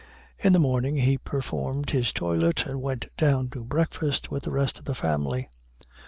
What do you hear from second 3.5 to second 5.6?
to breakfast with the rest of the family.